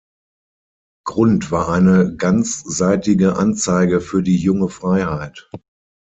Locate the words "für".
4.01-4.23